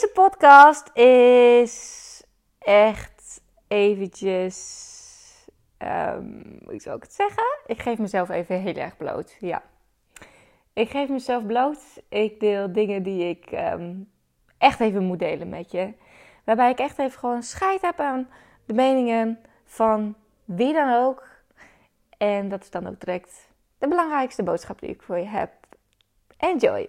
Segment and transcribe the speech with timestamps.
[0.00, 2.22] Deze podcast is
[2.58, 5.46] echt eventjes.
[5.78, 7.44] Um, hoe zou ik het zeggen?
[7.66, 9.36] Ik geef mezelf even heel erg bloot.
[9.40, 9.62] Ja.
[10.72, 11.78] Ik geef mezelf bloot.
[12.08, 13.94] Ik deel dingen die ik ehm,
[14.58, 15.92] echt even moet delen met je.
[16.44, 18.28] Waarbij ik echt even gewoon scheid heb aan
[18.64, 20.14] de meningen van
[20.44, 21.28] wie dan ook.
[22.18, 23.48] En dat is dan ook direct
[23.78, 25.50] de belangrijkste boodschap die ik voor je heb.
[26.36, 26.88] Enjoy!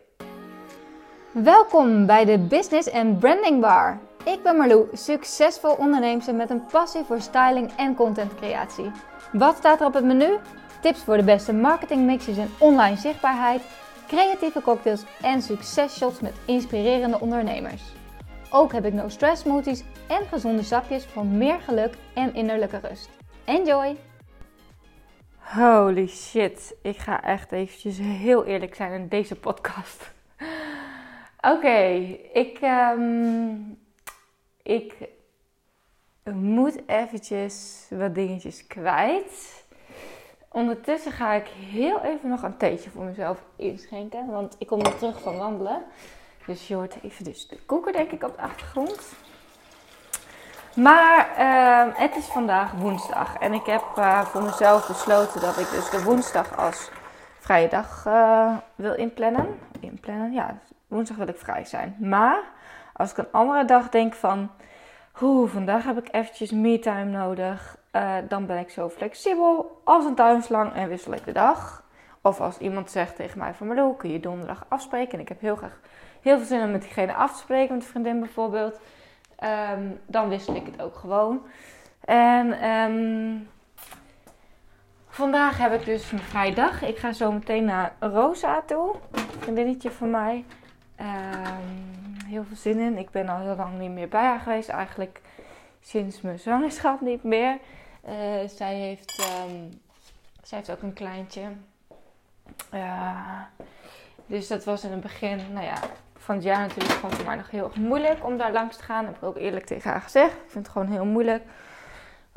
[1.33, 3.99] Welkom bij de Business and Branding Bar.
[4.25, 8.91] Ik ben Marlou, succesvol onderneemster met een passie voor styling en contentcreatie.
[9.31, 10.37] Wat staat er op het menu?
[10.81, 13.61] Tips voor de beste marketingmixes en online zichtbaarheid,
[14.07, 17.81] creatieve cocktails en successhots met inspirerende ondernemers.
[18.49, 23.09] Ook heb ik no stress smoothies en gezonde sapjes voor meer geluk en innerlijke rust.
[23.45, 23.97] Enjoy!
[25.37, 30.11] Holy shit, ik ga echt eventjes heel eerlijk zijn in deze podcast.
[31.41, 31.77] Oké,
[32.33, 33.79] ik, um,
[34.63, 34.93] ik
[36.33, 39.63] moet eventjes wat dingetjes kwijt.
[40.49, 44.27] Ondertussen ga ik heel even nog een theetje voor mezelf inschenken.
[44.27, 45.83] Want ik kom nu terug van wandelen.
[46.45, 49.13] Dus je hoort even dus de koeken denk ik op de achtergrond.
[50.75, 53.37] Maar uh, het is vandaag woensdag.
[53.37, 56.89] En ik heb uh, voor mezelf besloten dat ik dus de woensdag als
[57.39, 59.59] vrije dag uh, wil inplannen.
[59.79, 60.59] Inplannen, ja,
[60.91, 61.95] woensdag wil ik vrij zijn.
[61.99, 62.43] Maar
[62.93, 64.51] als ik een andere dag denk van,
[65.11, 70.15] hoe vandaag heb ik eventjes me-time nodig, uh, dan ben ik zo flexibel als een
[70.15, 71.83] tuinslang en wissel ik de dag.
[72.21, 75.13] Of als iemand zegt tegen mij van Marlo, kun je donderdag afspreken?
[75.13, 75.79] En ik heb heel graag
[76.21, 78.79] heel veel zin om met diegene af te spreken, met een vriendin bijvoorbeeld.
[79.73, 81.41] Um, dan wissel ik het ook gewoon.
[82.05, 83.47] En um,
[85.07, 86.81] vandaag heb ik dus een vrije dag.
[86.81, 88.95] Ik ga zo meteen naar Rosa toe.
[89.11, 90.45] Een vriendinnetje van mij.
[91.01, 92.97] Um, heel veel zin in.
[92.97, 94.69] Ik ben al heel lang niet meer bij haar geweest.
[94.69, 95.21] Eigenlijk
[95.81, 97.57] sinds mijn zwangerschap niet meer.
[98.07, 98.13] Uh,
[98.47, 99.81] zij, heeft, um,
[100.43, 101.41] zij heeft ook een kleintje.
[102.73, 103.41] Uh,
[104.25, 105.77] dus dat was in het begin, nou ja,
[106.17, 109.05] van het jaar natuurlijk gewoon voor mij nog heel moeilijk om daar langs te gaan.
[109.05, 110.33] Dat heb ik ook eerlijk tegen haar gezegd.
[110.33, 111.43] Ik vind het gewoon heel moeilijk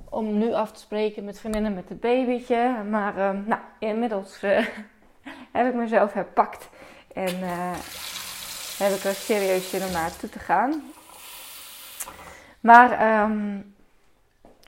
[0.09, 2.83] om nu af te spreken met vriendinnen met het babytje.
[2.91, 4.67] Maar uh, nou, inmiddels uh,
[5.53, 6.69] heb ik mezelf herpakt.
[7.13, 7.73] En uh,
[8.79, 10.83] heb ik er serieus zin om naartoe te gaan.
[12.61, 13.75] Maar um,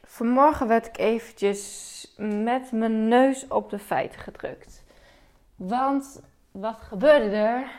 [0.04, 4.82] vanmorgen werd ik eventjes met mijn neus op de feiten gedrukt.
[5.56, 7.70] Want wat gebeurde er?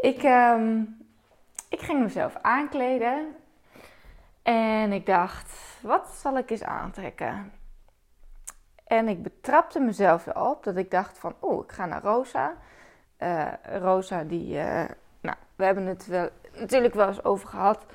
[0.00, 0.98] Ik, um,
[1.68, 3.36] ik ging mezelf aankleden.
[4.42, 7.52] En ik dacht, wat zal ik eens aantrekken?
[8.86, 12.56] En ik betrapte mezelf erop dat ik dacht van, oh, ik ga naar Rosa.
[13.18, 14.84] Uh, Rosa die, uh,
[15.20, 16.28] nou, we hebben het wel,
[16.58, 17.86] natuurlijk wel eens over gehad.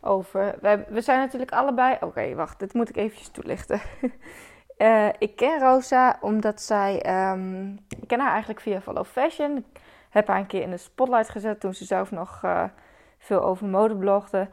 [0.00, 3.80] Over, we, we zijn natuurlijk allebei, oké, wacht, dit moet ik eventjes toelichten.
[4.78, 9.56] uh, ik ken Rosa omdat zij, um, ik ken haar eigenlijk via Follow Fashion.
[9.56, 12.40] Ik heb haar een keer in de spotlight gezet toen ze zelf nog
[13.18, 14.48] veel over mode blogde.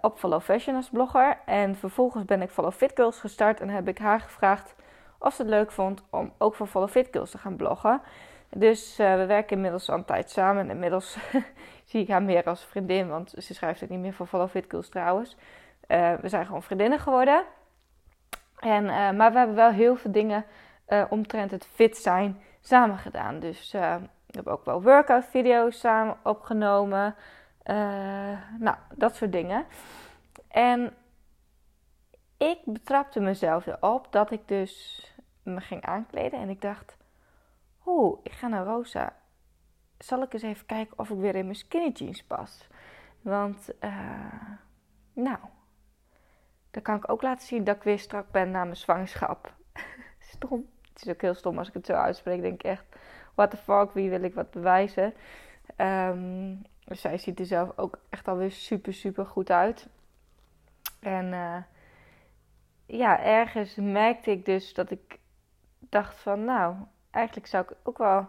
[0.00, 1.38] Op Follow Fashion als blogger.
[1.44, 4.74] En vervolgens ben ik Follow Fit Girls gestart en heb ik haar gevraagd
[5.18, 8.00] of ze het leuk vond om ook voor Follow Fit Girls te gaan bloggen.
[8.50, 10.62] Dus uh, we werken inmiddels al een tijd samen.
[10.62, 11.18] En inmiddels
[11.84, 14.64] zie ik haar meer als vriendin, want ze schrijft het niet meer voor Follow Fit
[14.68, 15.36] Girls trouwens.
[15.88, 17.44] Uh, we zijn gewoon vriendinnen geworden.
[18.56, 18.84] En,
[19.16, 20.44] maar we hebben wel heel veel dingen
[21.08, 23.38] omtrent het fit zijn samen gedaan.
[23.38, 23.78] Dus we
[24.30, 27.14] hebben ook wel workout video's samen opgenomen.
[28.58, 29.64] Nou, dat soort dingen.
[30.48, 30.94] En
[32.36, 35.04] ik betrapte mezelf erop dat ik dus
[35.42, 36.40] me ging aankleden.
[36.40, 36.95] En ik dacht,
[37.86, 39.16] oeh, ik ga naar Rosa.
[39.98, 42.68] Zal ik eens even kijken of ik weer in mijn skinny jeans pas?
[43.20, 44.50] Want, uh,
[45.12, 45.38] nou,
[46.70, 49.54] dan kan ik ook laten zien dat ik weer strak ben na mijn zwangerschap.
[50.34, 50.66] stom.
[50.92, 52.40] Het is ook heel stom als ik het zo uitspreek.
[52.40, 52.84] Denk ik echt,
[53.34, 55.14] what the fuck, wie wil ik wat bewijzen?
[56.84, 59.88] Dus zij ziet er zelf ook echt alweer super, super goed uit.
[61.00, 61.56] En uh,
[62.86, 65.18] ja, ergens merkte ik dus dat ik
[65.78, 66.76] dacht van, nou,
[67.16, 68.28] eigenlijk zou ik ook wel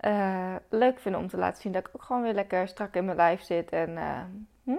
[0.00, 3.04] uh, leuk vinden om te laten zien dat ik ook gewoon weer lekker strak in
[3.04, 4.20] mijn lijf zit en uh,
[4.64, 4.70] hm?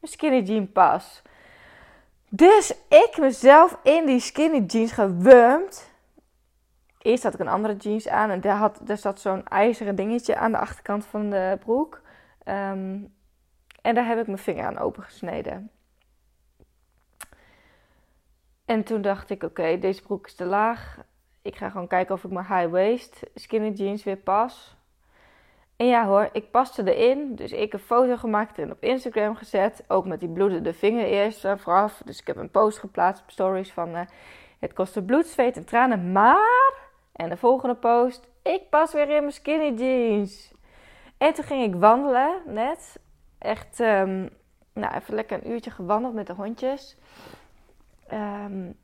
[0.00, 1.22] mijn skinny jean pas.
[2.28, 5.90] Dus ik mezelf in die skinny jeans gewurmd.
[6.98, 10.36] Eerst had ik een andere jeans aan en daar, had, daar zat zo'n ijzeren dingetje
[10.36, 12.00] aan de achterkant van de broek.
[12.44, 13.16] Um,
[13.82, 15.70] en daar heb ik mijn vinger aan opengesneden.
[18.64, 20.98] En toen dacht ik, oké, deze broek is te laag.
[21.42, 24.76] Ik ga gewoon kijken of ik mijn high waist skinny jeans weer pas.
[25.76, 27.34] En ja hoor, ik paste erin.
[27.34, 29.84] Dus ik een foto gemaakt en op Instagram gezet.
[29.88, 32.02] Ook met die bloedende vinger eerst uh, vooraf.
[32.04, 33.88] Dus ik heb een post geplaatst op stories van...
[33.88, 34.00] Uh,
[34.58, 36.72] het kostte bloed, zweet en tranen, maar...
[37.12, 38.28] En de volgende post...
[38.42, 40.52] Ik pas weer in mijn skinny jeans.
[41.18, 43.00] En toen ging ik wandelen, net.
[43.38, 44.30] Echt, um,
[44.72, 46.96] nou, even lekker een uurtje gewandeld met de hondjes.
[48.12, 48.76] Um,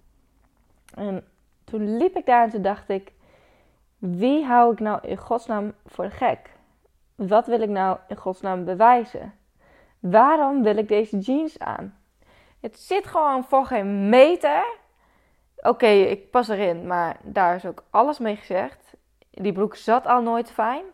[0.95, 1.25] en
[1.75, 3.13] toen liep ik daar en toen dacht ik...
[3.99, 6.51] Wie hou ik nou in godsnaam voor gek?
[7.15, 9.35] Wat wil ik nou in godsnaam bewijzen?
[9.99, 11.99] Waarom wil ik deze jeans aan?
[12.61, 14.65] Het zit gewoon voor geen meter.
[15.57, 18.95] Oké, ik pas erin, maar daar is ook alles mee gezegd.
[19.31, 20.85] Die broek zat al nooit fijn.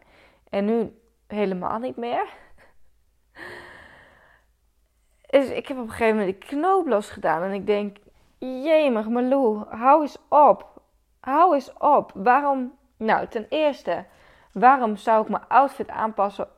[0.48, 2.28] En nu helemaal niet meer.
[5.30, 7.42] Dus ik heb op een gegeven moment de knoop los gedaan.
[7.42, 7.96] En ik denk,
[8.38, 10.69] jemig Malou, hou eens op.
[11.20, 12.12] Hou eens op.
[12.14, 12.78] Waarom?
[12.96, 14.04] Nou, ten eerste,
[14.52, 16.48] waarom zou ik mijn outfit aanpassen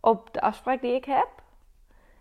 [0.00, 1.28] op de afspraak die ik heb?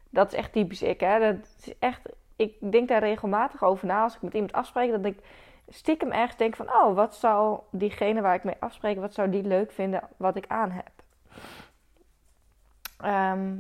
[0.09, 1.19] Dat is echt typisch ik, hè.
[1.19, 2.01] Dat is echt,
[2.35, 4.91] ik denk daar regelmatig over na als ik met iemand afspreek.
[4.91, 5.19] Dat ik
[5.67, 9.43] stiekem ergens denk van, oh, wat zou diegene waar ik mee afspreek, wat zou die
[9.43, 10.91] leuk vinden wat ik aan heb?
[12.97, 13.55] Ehm,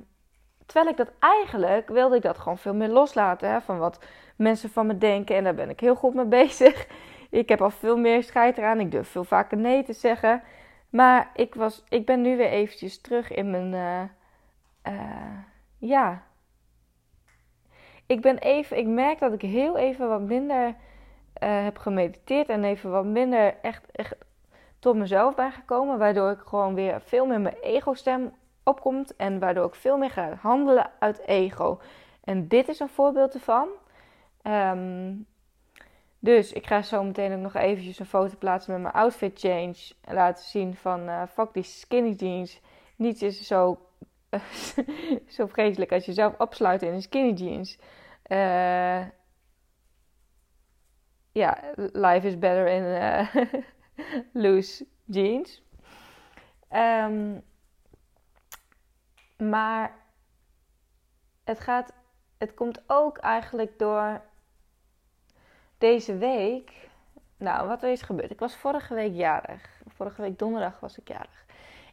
[0.65, 3.99] terwijl ik dat eigenlijk wilde ik dat gewoon veel meer loslaten hè, van wat
[4.35, 5.35] mensen van me denken.
[5.35, 6.87] En daar ben ik heel goed mee bezig.
[7.29, 8.79] Ik heb al veel meer scheid eraan.
[8.79, 10.43] Ik durf veel vaker nee te zeggen.
[10.89, 13.73] Maar ik, was, ik ben nu weer eventjes terug in mijn.
[13.73, 15.37] Uh, uh,
[15.77, 16.23] ja.
[18.05, 18.77] Ik ben even.
[18.77, 20.73] Ik merk dat ik heel even wat minder uh,
[21.63, 22.49] heb gemediteerd.
[22.49, 24.15] En even wat minder echt, echt
[24.79, 25.97] tot mezelf ben gekomen.
[25.97, 28.33] Waardoor ik gewoon weer veel meer mijn ego-stem
[28.63, 29.15] opkomt.
[29.15, 31.79] En waardoor ik veel meer ga handelen uit ego.
[32.23, 33.67] En dit is een voorbeeld ervan.
[34.43, 35.27] Um,
[36.19, 39.75] dus ik ga zo meteen ook nog eventjes een foto plaatsen met mijn outfit change.
[40.01, 42.61] En laten zien van uh, fuck die skinny jeans.
[42.95, 43.79] Niets is zo,
[45.37, 47.77] zo vreselijk als je zelf opsluit in een skinny jeans.
[48.27, 49.05] Uh,
[51.31, 53.35] ja, life is better in uh,
[54.43, 55.63] loose jeans.
[56.71, 57.43] Um,
[59.37, 59.95] maar
[61.43, 61.93] het gaat,
[62.37, 64.21] het komt ook eigenlijk door
[65.79, 66.71] deze week.
[67.37, 68.31] Nou, wat er is gebeurd.
[68.31, 69.81] Ik was vorige week jarig.
[69.87, 71.45] Vorige week donderdag was ik jarig.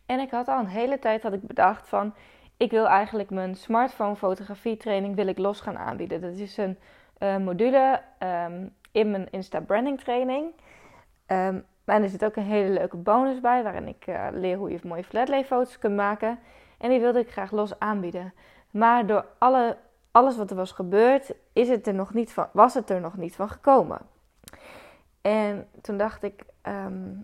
[0.06, 2.14] En ik had al een hele tijd had ik bedacht van...
[2.56, 6.20] Ik wil eigenlijk mijn smartphone fotografie training wil ik los gaan aanbieden.
[6.20, 6.78] Dat is een
[7.18, 10.52] uh, module um, in mijn Insta branding training.
[11.26, 13.62] Um, maar er zit ook een hele leuke bonus bij.
[13.62, 16.38] Waarin ik uh, leer hoe je mooie flatlay foto's kunt maken.
[16.78, 18.32] En die wilde ik graag los aanbieden.
[18.70, 19.76] Maar door alle
[20.10, 23.16] alles wat er was gebeurd, is het er nog niet van, was het er nog
[23.16, 24.00] niet van gekomen.
[25.20, 27.14] En toen dacht ik, ehm,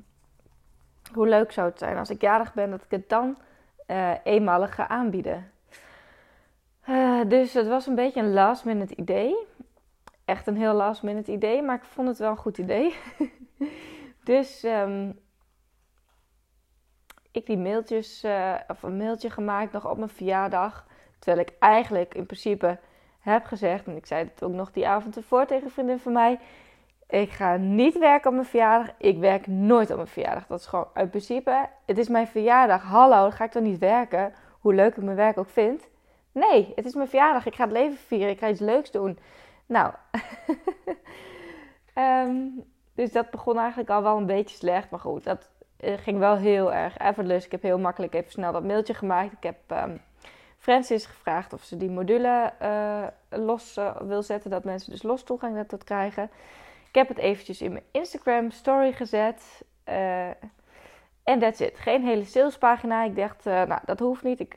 [1.13, 3.39] hoe leuk zou het zijn als ik jarig ben, dat ik het dan
[3.87, 5.51] uh, eenmalig ga aanbieden.
[6.89, 9.37] Uh, dus het was een beetje een last minute idee.
[10.25, 12.95] Echt een heel last minute idee, maar ik vond het wel een goed idee.
[14.25, 15.21] dus um,
[17.31, 20.87] ik die mailtjes, uh, of een mailtje gemaakt nog op mijn verjaardag.
[21.19, 22.79] Terwijl ik eigenlijk in principe
[23.23, 26.13] heb gezegd, en ik zei het ook nog die avond ervoor tegen een vriendin van
[26.13, 26.39] mij.
[27.09, 28.95] Ik ga niet werken op mijn verjaardag.
[28.99, 30.47] Ik werk nooit op mijn verjaardag.
[30.47, 31.69] Dat is gewoon uit principe.
[31.87, 32.83] Het is mijn verjaardag.
[32.83, 34.35] Hallo, dan ga ik dan niet werken.
[34.61, 35.89] Hoe leuk ik mijn werk ook vind.
[36.33, 37.47] Nee, het is mijn verjaardag.
[37.47, 38.29] Ik ga het leven vieren.
[38.29, 39.19] Ik ga iets leuks doen.
[39.67, 39.93] Nou,
[41.99, 44.91] um, dus dat begon eigenlijk al wel een beetje slecht.
[44.91, 47.47] Maar goed, dat eh, ging wel heel erg effortless.
[47.47, 49.33] Ik heb heel makkelijk even snel dat mailtje gemaakt.
[49.33, 50.01] Ik heb um,
[50.63, 55.23] Francis gevraagd of ze die module uh, los uh, wil zetten, dat mensen dus los
[55.23, 56.31] toegang daartoe krijgen.
[56.89, 59.63] Ik heb het eventjes in mijn Instagram story gezet.
[59.89, 60.29] Uh,
[61.23, 61.79] en that's it.
[61.79, 63.05] Geen hele salespagina.
[63.05, 64.41] Ik dacht, nou, dat hoeft niet.
[64.41, 64.57] Ik,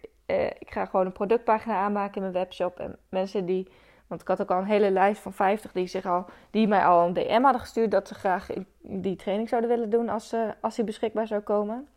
[0.60, 2.80] ik ga gewoon een productpagina aanmaken in mijn webshop.
[2.80, 3.68] En mensen die,
[4.08, 6.86] want ik had ook al een hele lijst van 50 die, zich al, die mij
[6.86, 8.50] al een DM hadden gestuurd dat ze graag
[8.82, 11.88] die training zouden willen doen als, als die beschikbaar zou komen.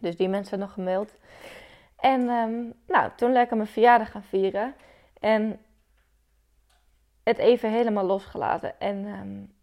[0.00, 1.14] Dus die mensen nog gemaild.
[2.04, 4.74] En um, nou, toen lekker mijn verjaardag gaan vieren.
[5.20, 5.60] En
[7.22, 8.80] het even helemaal losgelaten.
[8.80, 9.54] En um,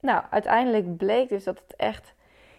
[0.00, 2.14] nou, uiteindelijk bleek dus dat het echt...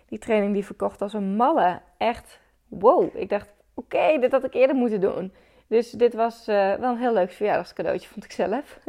[0.06, 1.82] Die training die verkocht als een malle.
[1.98, 3.16] Echt, wow.
[3.16, 5.34] Ik dacht, oké, dit had ik eerder moeten doen.
[5.68, 8.80] Dus dit was uh, wel een heel leuk verjaardagscadeautje, vond ik zelf.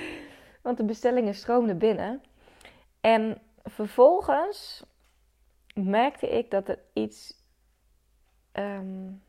[0.62, 2.22] Want de bestellingen stroomden binnen.
[3.00, 4.84] En vervolgens
[5.74, 7.44] merkte ik dat er iets
[8.52, 9.26] um,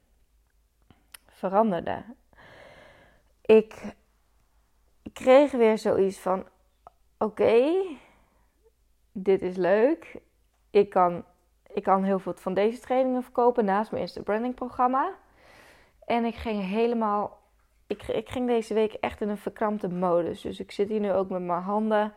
[1.40, 2.04] veranderde.
[3.42, 3.96] Ik
[5.14, 6.48] kreeg weer zoiets van:
[7.18, 7.72] oké,
[9.12, 10.22] dit is leuk.
[10.70, 11.24] Ik kan
[11.74, 15.14] ik kan heel veel van deze trainingen verkopen naast mijn Insta branding programma.
[16.06, 17.40] En ik ging helemaal.
[17.88, 20.42] Ik, ik ging deze week echt in een verkrampte modus.
[20.42, 22.14] Dus ik zit hier nu ook met mijn handen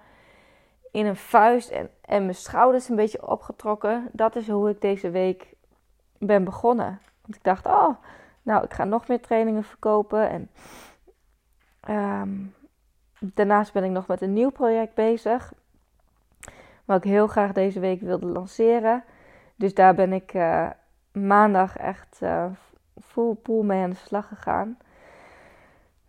[0.90, 4.08] in een vuist en, en mijn schouders een beetje opgetrokken.
[4.12, 5.54] Dat is hoe ik deze week
[6.18, 7.00] ben begonnen.
[7.22, 7.96] Want ik dacht, oh,
[8.42, 10.28] nou, ik ga nog meer trainingen verkopen.
[10.30, 10.50] En
[11.80, 12.30] ehm,
[13.18, 15.52] daarnaast ben ik nog met een nieuw project bezig.
[16.84, 19.04] Wat ik heel graag deze week wilde lanceren.
[19.56, 20.70] Dus daar ben ik uh,
[21.12, 22.46] maandag echt uh,
[23.02, 24.78] full pool mee aan de slag gegaan.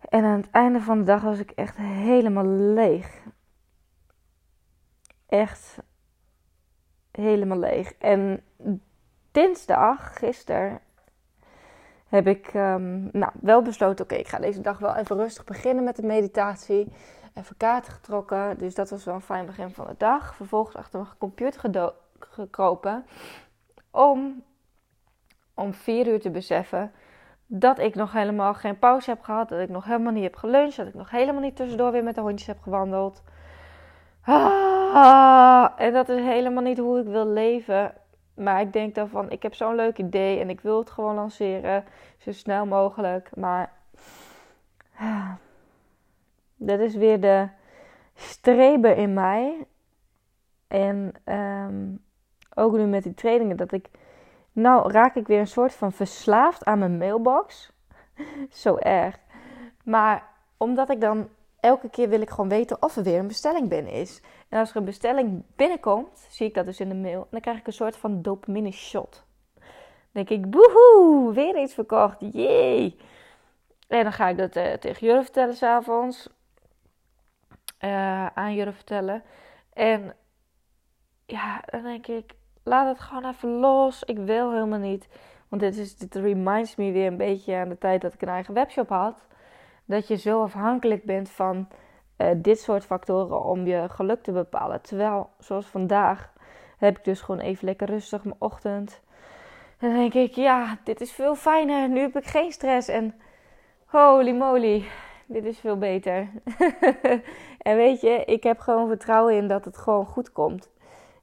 [0.08, 3.22] En aan het einde van de dag was ik echt helemaal leeg.
[5.26, 5.78] Echt
[7.10, 7.92] helemaal leeg.
[7.92, 8.42] En
[9.30, 10.80] dinsdag, gisteren,
[12.08, 15.84] heb ik um, nou, wel besloten: oké, ik ga deze dag wel even rustig beginnen
[15.84, 16.92] met de meditatie.
[17.34, 18.58] Even kaarten getrokken.
[18.58, 20.34] Dus dat was wel een fijn begin van de dag.
[20.34, 23.06] Vervolgens achter mijn computer gekropen.
[23.90, 24.42] Om
[25.54, 26.92] om vier uur te beseffen
[27.46, 29.48] dat ik nog helemaal geen pauze heb gehad.
[29.48, 30.76] Dat ik nog helemaal niet heb geluncht.
[30.76, 33.22] Dat ik nog helemaal niet tussendoor weer met de hondjes heb gewandeld.
[34.26, 37.92] Ah, en dat is helemaal niet hoe ik wil leven.
[38.34, 41.14] Maar ik denk dan van, ik heb zo'n leuk idee en ik wil het gewoon
[41.14, 41.84] lanceren.
[42.18, 43.36] Zo snel mogelijk.
[43.36, 43.72] Maar
[44.96, 45.32] ah,
[46.56, 47.48] dat is weer de
[48.14, 49.66] streber in mij.
[50.68, 51.94] En ehm,
[52.54, 53.90] ook nu met die trainingen, dat ik...
[54.52, 57.72] Nou raak ik weer een soort van verslaafd aan mijn mailbox.
[58.50, 59.18] Zo erg.
[59.84, 61.28] Maar omdat ik dan
[61.60, 64.22] elke keer wil ik gewoon weten of er weer een bestelling binnen is.
[64.54, 67.20] En als er een bestelling binnenkomt, zie ik dat dus in de mail.
[67.20, 69.24] En dan krijg ik een soort van dopamine shot.
[70.12, 72.96] Denk ik, boehoe, weer iets verkocht, jee.
[73.88, 76.28] En dan ga ik dat uh, tegen jullie vertellen s'avonds.
[77.80, 79.22] Uh, aan jullie vertellen.
[79.72, 80.16] En
[81.26, 82.32] ja, dan denk ik,
[82.62, 84.02] laat het gewoon even los.
[84.02, 85.08] Ik wil helemaal niet.
[85.48, 88.28] Want dit, is, dit reminds me weer een beetje aan de tijd dat ik een
[88.28, 89.26] eigen webshop had.
[89.84, 91.68] Dat je zo afhankelijk bent van
[92.18, 94.82] uh, dit soort factoren om je geluk te bepalen.
[94.82, 96.32] Terwijl, zoals vandaag,
[96.78, 99.00] heb ik dus gewoon even lekker rustig mijn ochtend.
[99.78, 101.88] En dan denk ik, ja, dit is veel fijner.
[101.88, 102.88] Nu heb ik geen stress.
[102.88, 103.14] En
[103.84, 104.84] holy moly,
[105.26, 106.28] dit is veel beter.
[107.68, 110.72] en weet je, ik heb gewoon vertrouwen in dat het gewoon goed komt.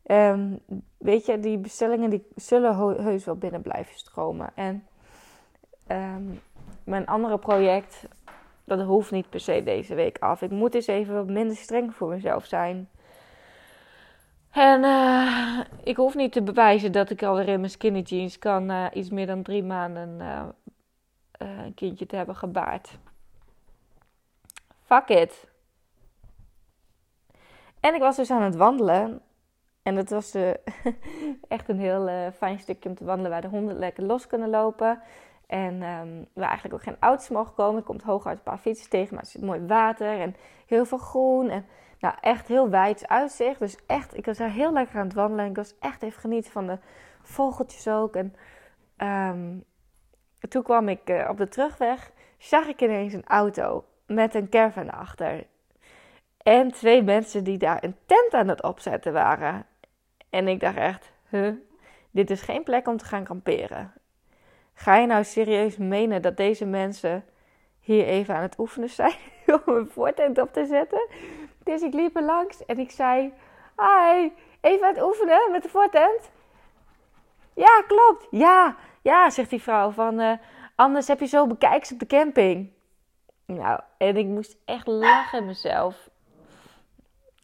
[0.06, 0.60] Um,
[0.98, 4.50] weet je, die bestellingen die zullen heus wel binnen blijven stromen.
[4.56, 4.88] En
[5.88, 6.42] um,
[6.84, 8.08] mijn andere project,
[8.78, 10.42] dat hoeft niet per se deze week af.
[10.42, 12.90] Ik moet eens even wat minder streng voor mezelf zijn.
[14.52, 18.72] En uh, ik hoef niet te bewijzen dat ik alweer in mijn skinny jeans kan
[18.72, 20.44] uh, iets meer dan drie maanden uh,
[21.38, 22.98] een kindje te hebben gebaard.
[24.84, 25.50] Fuck it.
[27.80, 29.22] En ik was dus aan het wandelen
[29.84, 30.36] en dat was
[31.48, 35.02] echt een heel fijn stukje om te wandelen waar de honden lekker los kunnen lopen.
[35.52, 37.78] En um, waar eigenlijk ook geen auto's mogen komen.
[37.78, 40.98] Er komt hooguit een paar fietsen tegen, maar er zit mooi water en heel veel
[40.98, 41.50] groen.
[41.50, 41.66] En
[42.00, 43.60] nou, echt heel wijd uitzicht.
[43.60, 45.44] Dus echt, ik was daar heel lekker aan het wandelen.
[45.44, 46.78] En ik was echt even genieten van de
[47.22, 48.16] vogeltjes ook.
[48.16, 48.36] En
[48.98, 49.64] um,
[50.50, 54.92] toen kwam ik uh, op de terugweg, zag ik ineens een auto met een caravan
[54.92, 55.48] achter.
[56.38, 59.66] En twee mensen die daar een tent aan het opzetten waren.
[60.30, 61.54] En ik dacht echt, huh,
[62.12, 63.94] dit is geen plek om te gaan kamperen.
[64.82, 67.26] Ga je nou serieus menen dat deze mensen
[67.80, 69.16] hier even aan het oefenen zijn
[69.66, 71.08] om een voortent op te zetten?
[71.64, 73.34] Dus ik liep er langs en ik zei,
[73.78, 74.30] hi,
[74.62, 76.32] even aan het oefenen met de voortent?
[77.54, 78.28] Ja, klopt.
[78.32, 80.34] Ja, ja, zegt die vrouw van, uh,
[80.76, 82.72] anders heb je zo bekijks op de camping.
[83.46, 86.10] Nou, en ik moest echt lachen mezelf.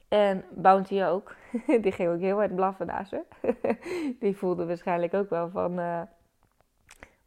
[0.08, 1.36] En Bounty ook.
[1.82, 3.22] Die ging ook heel hard blaffen naast ze.
[4.20, 5.79] Die voelde waarschijnlijk ook wel van...
[5.79, 6.01] Uh,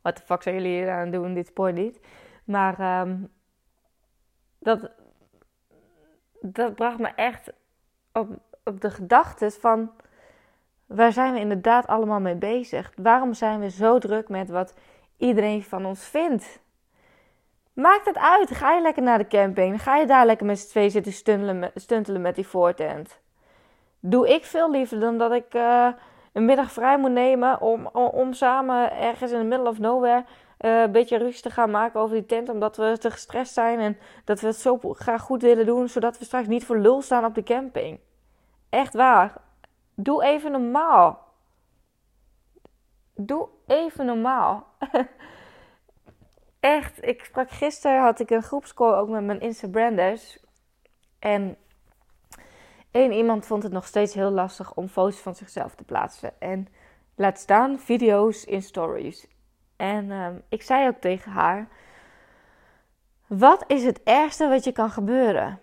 [0.02, 1.34] wat de fuck zijn jullie hier aan het doen?
[1.34, 2.00] Dit spoort niet.
[2.44, 3.32] Maar um,
[4.58, 4.90] dat,
[6.40, 7.52] dat bracht me echt
[8.12, 8.28] op,
[8.64, 9.90] op de gedachten van...
[10.86, 12.92] Waar zijn we inderdaad allemaal mee bezig?
[12.96, 14.74] Waarom zijn we zo druk met wat
[15.16, 16.60] iedereen van ons vindt?
[17.72, 18.50] Maakt het uit.
[18.50, 19.82] Ga je lekker naar de camping.
[19.82, 21.12] ga je daar lekker met z'n twee zitten
[21.74, 23.20] stuntelen, met die voortent.
[24.00, 25.88] Doe ik veel liever dan dat ik uh,
[26.32, 30.24] een middag vrij moet nemen om, om, samen ergens in the middle of nowhere
[30.60, 32.48] uh, een beetje ruzie te gaan maken over die tent.
[32.48, 35.88] Omdat we te gestrest zijn en dat we het zo graag goed willen doen.
[35.88, 38.00] Zodat we straks niet voor lul staan op de camping.
[38.68, 39.36] Echt waar.
[39.94, 41.28] Doe even normaal.
[43.14, 44.66] Doe even normaal.
[46.60, 50.38] echt, ik sprak gisteren, had ik een groepscall ook met mijn Instabranders.
[51.18, 51.56] En
[52.90, 56.32] één iemand vond het nog steeds heel lastig om foto's van zichzelf te plaatsen.
[56.40, 56.68] En
[57.20, 59.26] Laat staan video's in stories.
[59.76, 61.68] En ehm, ik zei ook tegen haar:
[63.26, 65.60] Wat is het ergste wat je kan gebeuren?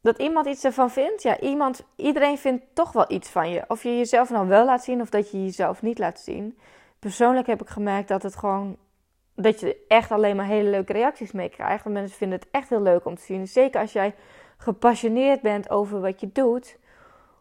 [0.00, 1.22] Dat iemand iets ervan vindt?
[1.22, 3.64] Ja, iemand, iedereen vindt toch wel iets van je.
[3.68, 6.58] Of je jezelf nou wel laat zien of dat je jezelf niet laat zien.
[6.98, 8.76] Persoonlijk heb ik gemerkt dat het gewoon.
[9.34, 11.84] Dat je echt alleen maar hele leuke reacties mee krijgt.
[11.84, 13.48] Mensen vinden het echt heel leuk om te zien.
[13.48, 14.14] Zeker als jij
[14.62, 16.78] gepassioneerd bent over wat je doet.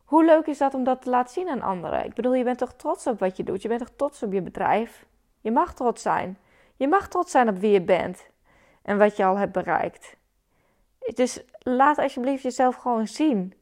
[0.05, 2.05] Hoe leuk is dat om dat te laten zien aan anderen?
[2.05, 3.61] Ik bedoel, je bent toch trots op wat je doet?
[3.61, 5.05] Je bent toch trots op je bedrijf?
[5.41, 6.37] Je mag trots zijn.
[6.75, 8.29] Je mag trots zijn op wie je bent
[8.81, 10.15] en wat je al hebt bereikt.
[11.13, 13.53] Dus laat alsjeblieft jezelf gewoon zien.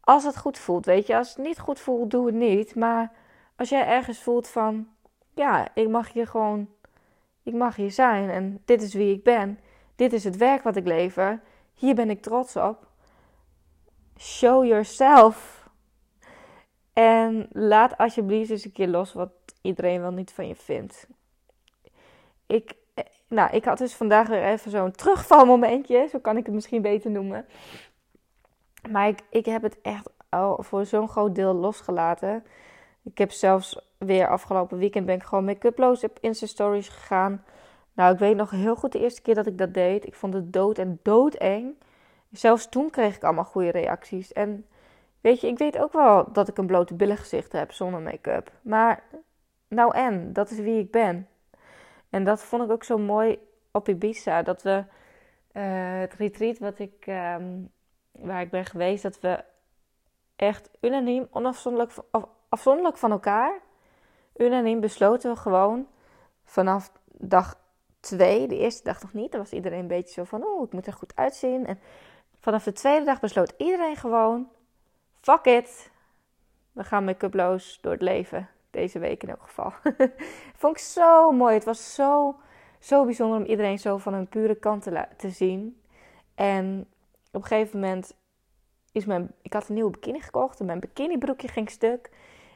[0.00, 1.16] Als het goed voelt, weet je.
[1.16, 2.74] Als het niet goed voelt, doe het niet.
[2.74, 3.12] Maar
[3.56, 4.88] als jij ergens voelt van,
[5.34, 6.68] ja, ik mag hier gewoon,
[7.42, 9.58] ik mag hier zijn en dit is wie ik ben.
[9.96, 11.40] Dit is het werk wat ik lever.
[11.82, 12.86] Hier ben ik trots op.
[14.18, 15.68] Show yourself.
[16.92, 19.30] En laat alsjeblieft eens een keer los wat
[19.62, 21.06] iedereen wel niet van je vindt.
[22.46, 22.74] Ik,
[23.28, 26.08] nou, ik had dus vandaag weer even zo'n terugvalmomentje.
[26.10, 27.46] Zo kan ik het misschien beter noemen.
[28.90, 32.44] Maar ik, ik heb het echt al voor zo'n groot deel losgelaten.
[33.02, 37.44] Ik heb zelfs weer afgelopen weekend ben ik gewoon make-uploos op Insta Stories gegaan.
[37.94, 40.06] Nou, ik weet nog heel goed de eerste keer dat ik dat deed.
[40.06, 41.74] Ik vond het dood en doodeng.
[42.30, 44.32] Zelfs toen kreeg ik allemaal goede reacties.
[44.32, 44.66] En
[45.20, 48.52] weet je, ik weet ook wel dat ik een blote billengezicht heb zonder make-up.
[48.62, 49.02] Maar
[49.68, 51.28] nou en, dat is wie ik ben.
[52.10, 53.38] En dat vond ik ook zo mooi
[53.70, 54.42] op Ibiza.
[54.42, 54.84] Dat we
[55.52, 57.70] uh, het retreat wat ik, um,
[58.10, 59.44] waar ik ben geweest, dat we
[60.36, 61.92] echt unaniem, onafzonderlijk
[62.48, 63.60] afzonderlijk van elkaar,
[64.36, 65.86] unaniem besloten we gewoon
[66.44, 67.61] vanaf dag
[68.02, 70.72] twee, de eerste dag nog niet, dan was iedereen een beetje zo van, oh, ik
[70.72, 71.66] moet er goed uitzien.
[71.66, 71.78] En
[72.40, 74.48] vanaf de tweede dag besloot iedereen gewoon,
[75.20, 75.90] fuck it,
[76.72, 78.48] we gaan make-uploos door het leven.
[78.70, 79.72] Deze week in elk geval.
[80.60, 81.54] Vond ik zo mooi.
[81.54, 82.36] Het was zo,
[82.78, 85.80] zo bijzonder om iedereen zo van een pure kant te, te zien.
[86.34, 86.86] En
[87.32, 88.16] op een gegeven moment
[88.92, 89.32] is mijn...
[89.42, 92.10] Ik had een nieuwe bikini gekocht en mijn bikinibroekje ging stuk.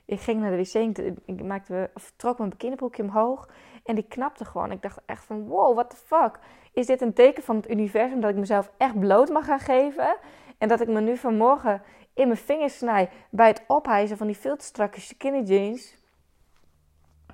[0.05, 3.49] Ik ging naar de wc, ik maakte, of trok mijn bikinibroekje omhoog
[3.87, 4.71] en die knapte gewoon.
[4.71, 6.39] Ik dacht echt van, wow, what the fuck?
[6.73, 10.17] Is dit een teken van het universum dat ik mezelf echt bloot mag gaan geven?
[10.59, 11.83] En dat ik me nu vanmorgen
[12.15, 15.97] in mijn vingers snij bij het ophijzen van die veel te strakke skinny jeans.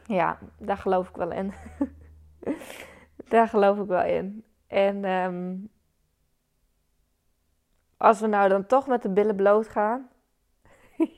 [0.07, 1.53] Ja, daar geloof ik wel in.
[3.29, 4.45] daar geloof ik wel in.
[4.67, 5.71] En um,
[7.97, 10.09] als we nou dan toch met de billen bloot gaan.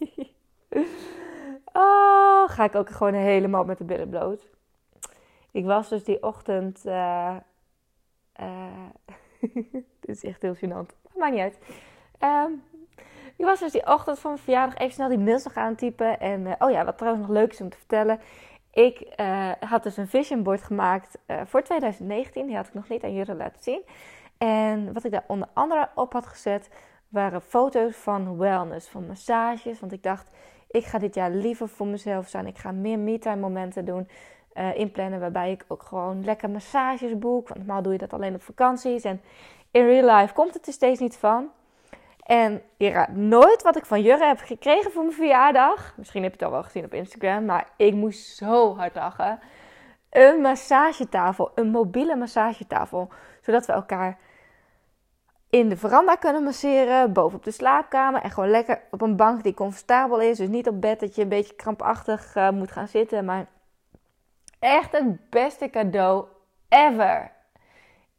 [1.73, 4.54] oh, ga ik ook gewoon helemaal met de billen bloot.
[5.55, 6.87] Ik was dus die ochtend.
[6.87, 7.37] Uh,
[9.73, 10.95] dit is echt heel gênant.
[11.03, 11.59] Maar maakt niet uit.
[12.21, 12.63] Um,
[13.37, 16.21] ik was dus die ochtend van mijn verjaardag even snel die mails nog aan typen.
[16.21, 18.21] En uh, oh ja, wat trouwens nog leuk is om te vertellen.
[18.73, 19.13] Ik
[19.61, 22.47] had dus een vision board gemaakt voor 2019.
[22.47, 23.83] Die had ik nog niet aan jullie laten zien.
[24.39, 26.71] En wat ik daar onder andere op had gezet
[27.09, 29.81] waren foto's van wellness, van massages.
[29.81, 30.31] Want ik dacht,
[30.69, 32.47] ik ga dit jaar liever voor mezelf zijn.
[32.47, 34.09] Ik ga meer me-time momenten doen.
[34.55, 37.49] Uh, inplannen waarbij ik ook gewoon lekker massages boek.
[37.49, 39.05] Want normaal doe je dat alleen op vakanties.
[39.05, 39.21] En
[39.71, 41.51] in real life komt het er steeds niet van.
[42.25, 45.95] En je raadt nooit wat ik van Jurre heb gekregen voor mijn verjaardag.
[45.97, 49.39] Misschien heb je het al wel gezien op Instagram, maar ik moest zo hard lachen.
[50.11, 53.09] Een massagetafel, een mobiele massagetafel.
[53.41, 54.19] Zodat we elkaar
[55.51, 58.23] in de veranda kunnen masseren, boven op de slaapkamer.
[58.23, 60.39] En gewoon lekker op een bank die comfortabel is.
[60.39, 63.25] Dus niet op bed dat je een beetje krampachtig uh, moet gaan zitten.
[63.25, 63.47] Maar
[64.65, 66.27] echt het beste cadeau
[66.69, 67.31] ever.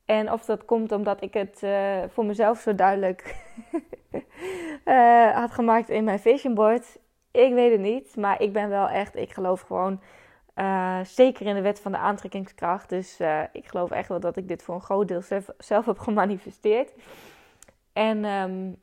[0.06, 3.36] En of dat komt omdat ik het uh, voor mezelf zo duidelijk
[4.86, 6.98] uh, had gemaakt in mijn vision board.
[7.32, 10.02] Ik weet het niet, maar ik ben wel echt, ik geloof gewoon
[10.56, 12.90] uh, zeker in de wet van de aantrekkingskracht.
[12.90, 13.20] Dus
[13.52, 15.22] ik geloof echt wel dat ik dit voor een groot deel
[15.58, 16.94] zelf, heb gemanifesteerd.
[17.94, 18.80] En, um,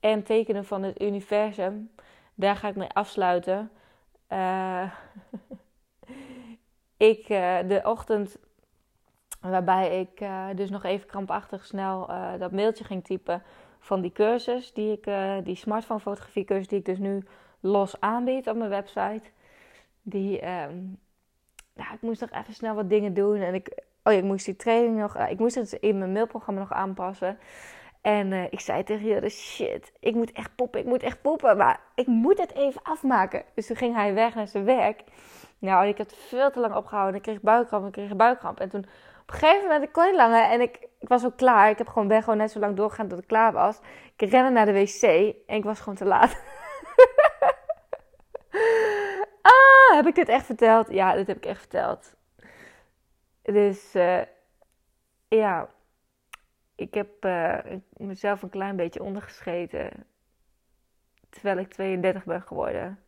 [0.00, 1.90] en tekenen van het universum,
[2.34, 3.70] daar ga ik mee afsluiten.
[6.98, 7.26] ik,
[7.68, 8.38] de ochtend
[9.40, 13.42] Waarbij ik uh, dus nog even krampachtig snel uh, dat mailtje ging typen
[13.78, 15.10] van die cursus, die, ik,
[15.44, 17.22] die smartphone fotografie cursus die ik dus nu
[17.60, 19.22] los aanbied op mijn website.
[20.02, 20.98] Die, um,
[21.74, 24.56] nou, ik moest nog even snel wat dingen doen en ik, oh ik moest die
[24.56, 27.38] training nog, ik moest het in mijn mailprogramma nog aanpassen.
[28.00, 31.80] En ik zei tegen jullie, shit, ik moet echt poppen, ik moet echt poppen, maar
[31.94, 33.42] ik moet het even afmaken.
[33.54, 35.02] Dus toen ging hij weg naar zijn werk.
[35.58, 37.16] Nou, ik heb veel te lang opgehouden.
[37.16, 38.60] Ik kreeg buikkramp, ik kreeg buikkramp.
[38.60, 38.84] En toen
[39.20, 41.70] op een gegeven moment, ik kon niet langer en ik, ik was ook klaar.
[41.70, 43.80] Ik heb gewoon, ben gewoon net zo lang doorgegaan tot ik klaar was.
[44.16, 45.02] Ik rende naar de wc
[45.46, 46.30] en ik was gewoon te laat.
[49.42, 50.90] ah, heb ik dit echt verteld?
[50.90, 52.16] Ja, dit heb ik echt verteld.
[53.42, 54.22] Dus uh,
[55.28, 55.68] ja,
[56.74, 57.08] ik heb
[57.96, 60.06] mezelf een klein beetje ondergescheten.
[61.30, 63.02] Terwijl ik 32 ben geworden.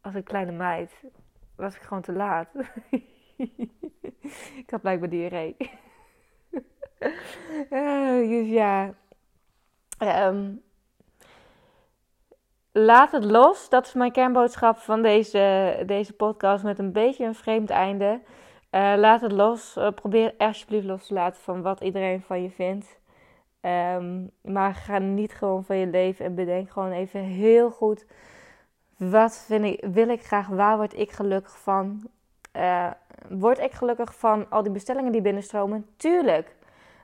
[0.00, 0.94] Als een kleine meid
[1.56, 2.48] was ik gewoon te laat.
[4.62, 5.56] ik had blijkbaar diarree.
[7.70, 8.94] uh, dus ja.
[9.98, 10.62] Um,
[12.72, 13.68] laat het los.
[13.68, 18.20] Dat is mijn kernboodschap van deze, deze podcast met een beetje een vreemd einde.
[18.70, 19.76] Uh, laat het los.
[19.76, 22.98] Uh, probeer alsjeblieft los te laten van wat iedereen van je vindt.
[23.60, 28.06] Um, maar ga niet gewoon van je leven en bedenk gewoon even heel goed.
[28.96, 30.46] Wat vind ik, wil ik graag?
[30.46, 32.08] Waar word ik gelukkig van?
[32.56, 32.90] Uh,
[33.28, 35.86] word ik gelukkig van al die bestellingen die binnenstromen?
[35.96, 36.56] Tuurlijk.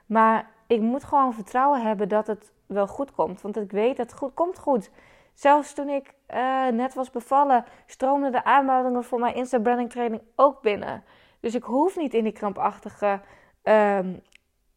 [0.06, 3.40] Maar ik moet gewoon vertrouwen hebben dat het wel goed komt.
[3.40, 4.90] Want ik weet dat het goed komt goed.
[5.34, 10.22] Zelfs toen ik uh, net was bevallen, stroomden de aanmeldingen voor mijn Insta Branding Training
[10.36, 11.04] ook binnen.
[11.40, 13.20] Dus ik hoef niet in die krampachtige,
[13.62, 14.20] um,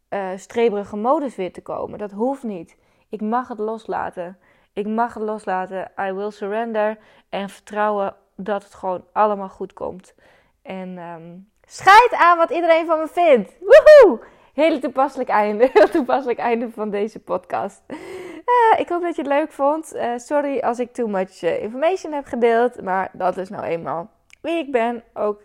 [0.10, 1.99] uh, streberige modus weer te komen.
[1.99, 2.78] Dat hoeft niet.
[3.10, 4.38] Ik mag het loslaten.
[4.74, 5.92] Ik mag het loslaten.
[6.00, 6.98] I will surrender.
[7.30, 10.16] En vertrouwen dat het gewoon allemaal goed komt.
[10.62, 13.58] En um, scheid aan wat iedereen van me vindt.
[13.60, 14.26] Woehoe!
[14.54, 15.70] Hele toepasselijk einde.
[15.74, 17.82] Heel toepasselijk einde van deze podcast.
[17.90, 19.96] Uh, ik hoop dat je het leuk vond.
[19.96, 22.82] Uh, sorry als ik too much uh, information heb gedeeld.
[22.82, 24.10] Maar dat is nou eenmaal
[24.42, 25.04] wie ik ben.
[25.14, 25.42] Ook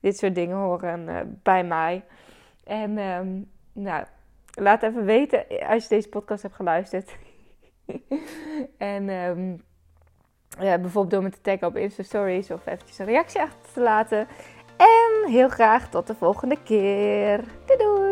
[0.00, 2.04] dit soort dingen horen bij mij.
[2.64, 4.04] En um, nou,
[4.54, 7.16] laat even weten als je deze podcast hebt geluisterd.
[8.78, 9.04] en
[10.60, 13.80] ja, bijvoorbeeld door me te taggen op Insta Stories of eventjes een reactie achter te
[13.80, 14.28] laten.
[14.76, 17.44] En heel graag tot de volgende keer.
[17.66, 18.07] Doei doei!